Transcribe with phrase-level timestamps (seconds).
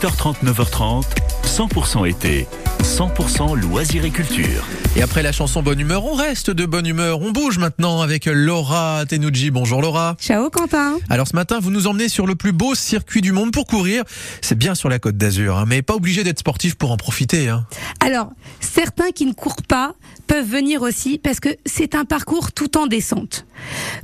[0.00, 1.02] 8h30, 9h30,
[1.42, 2.46] 100% été,
[2.88, 4.66] 100% loisirs et culture.
[4.96, 7.20] Et après la chanson Bonne Humeur, on reste de bonne humeur.
[7.20, 9.50] On bouge maintenant avec Laura Tenuji.
[9.50, 10.16] Bonjour Laura.
[10.18, 10.96] Ciao Quentin.
[11.10, 14.04] Alors ce matin, vous nous emmenez sur le plus beau circuit du monde pour courir.
[14.40, 17.50] C'est bien sur la côte d'Azur, hein, mais pas obligé d'être sportif pour en profiter.
[17.50, 17.66] Hein.
[18.00, 18.30] Alors,
[18.60, 19.94] certains qui ne courent pas
[20.26, 23.46] peuvent venir aussi parce que c'est un parcours tout en descente.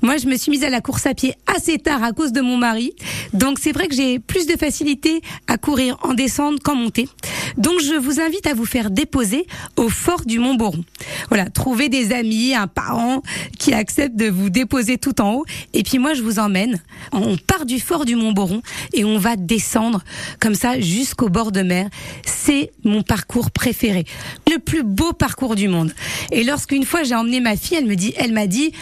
[0.03, 2.41] Moi, je me suis mise à la course à pied assez tard à cause de
[2.41, 2.93] mon mari.
[3.33, 7.09] Donc c'est vrai que j'ai plus de facilité à courir en descente qu'en montée.
[7.57, 9.47] Donc je vous invite à vous faire déposer
[9.77, 10.85] au fort du Mont Boron.
[11.29, 13.23] Voilà, trouver des amis, un parent
[13.59, 15.45] qui accepte de vous déposer tout en haut.
[15.73, 16.81] Et puis moi, je vous emmène.
[17.13, 20.03] On part du fort du Mont Boron et on va descendre
[20.41, 21.89] comme ça jusqu'au bord de mer.
[22.25, 24.05] C'est mon parcours préféré,
[24.51, 25.93] le plus beau parcours du monde.
[26.33, 28.73] Et lorsqu'une fois j'ai emmené ma fille, elle me dit, elle m'a dit,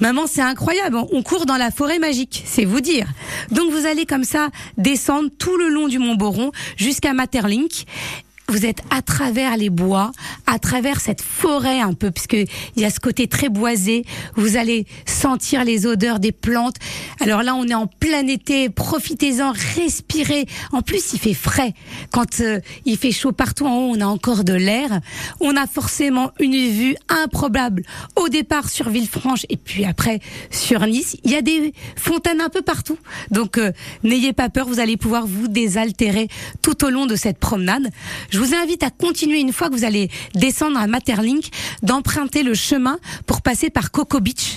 [0.00, 3.06] maman, c'est incroyable, on court dans la forêt magique, c'est vous dire.
[3.50, 4.48] Donc vous allez comme ça
[4.78, 7.84] descendre tout le long du Mont Boron jusqu'à Materlink
[8.48, 10.12] vous êtes à travers les bois,
[10.46, 14.04] à travers cette forêt un peu, puisque il y a ce côté très boisé.
[14.36, 16.76] Vous allez sentir les odeurs des plantes.
[17.20, 18.68] Alors là, on est en plein été.
[18.68, 20.46] Profitez-en, respirez.
[20.72, 21.72] En plus, il fait frais.
[22.10, 25.00] Quand euh, il fait chaud partout en haut, on a encore de l'air.
[25.40, 27.82] On a forcément une vue improbable.
[28.16, 31.16] Au départ sur Villefranche et puis après sur Nice.
[31.24, 32.98] Il y a des fontaines un peu partout.
[33.30, 33.72] Donc euh,
[34.02, 36.28] n'ayez pas peur, vous allez pouvoir vous désaltérer
[36.62, 37.90] tout au long de cette promenade.
[38.34, 41.50] Je vous invite à continuer une fois que vous allez descendre à Materlink,
[41.84, 44.56] d'emprunter le chemin pour passer par Coco Beach.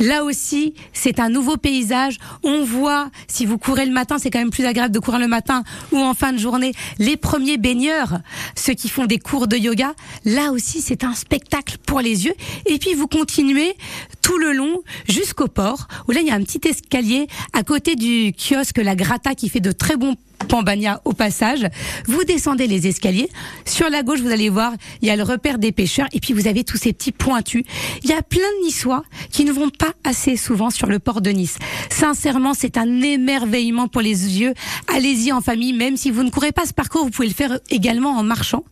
[0.00, 2.18] Là aussi, c'est un nouveau paysage.
[2.42, 5.28] On voit, si vous courez le matin, c'est quand même plus agréable de courir le
[5.28, 5.62] matin
[5.92, 8.18] ou en fin de journée, les premiers baigneurs,
[8.56, 9.94] ceux qui font des cours de yoga.
[10.24, 12.34] Là aussi, c'est un spectacle pour les yeux.
[12.66, 13.76] Et puis, vous continuez
[14.20, 17.94] tout le long jusqu'au port, où là, il y a un petit escalier à côté
[17.94, 20.16] du kiosque La Grata qui fait de très bons
[20.52, 21.66] Pambagna au passage.
[22.04, 23.30] Vous descendez les escaliers.
[23.64, 26.34] Sur la gauche, vous allez voir, il y a le repère des pêcheurs et puis
[26.34, 27.64] vous avez tous ces petits pointus.
[28.02, 31.22] Il y a plein de Niçois qui ne vont pas assez souvent sur le port
[31.22, 31.56] de Nice.
[31.88, 34.52] Sincèrement, c'est un émerveillement pour les yeux.
[34.94, 37.58] Allez-y en famille, même si vous ne courez pas ce parcours, vous pouvez le faire
[37.70, 38.64] également en marchant.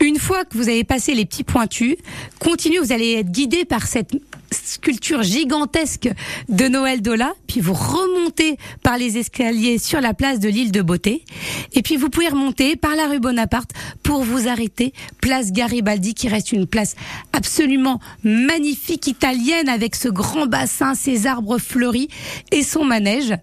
[0.00, 1.94] Une fois que vous avez passé les petits pointus,
[2.40, 4.16] continuez, vous allez être guidé par cette
[4.52, 6.08] sculpture gigantesque
[6.48, 10.82] de Noël Dola, puis vous remontez par les escaliers sur la place de l'île de
[10.82, 11.24] Beauté,
[11.72, 13.70] et puis vous pouvez remonter par la rue Bonaparte
[14.02, 16.94] pour vous arrêter place Garibaldi, qui reste une place
[17.32, 22.08] absolument magnifique italienne avec ce grand bassin, ses arbres fleuris
[22.50, 23.34] et son manège.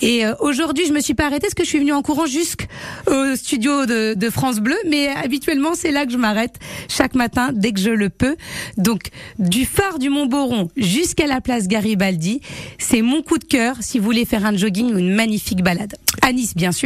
[0.00, 2.26] Et euh, aujourd'hui, je me suis pas arrêtée parce que je suis venue en courant
[2.26, 6.58] jusqu'au studio de, France Bleu, mais habituellement c'est là que je m'arrête
[6.88, 8.36] chaque matin dès que je le peux.
[8.78, 10.26] Donc du phare du Mont
[10.76, 12.40] Jusqu'à la place Garibaldi.
[12.78, 15.94] C'est mon coup de cœur si vous voulez faire un jogging ou une magnifique balade.
[16.22, 16.82] À Nice, bien sûr.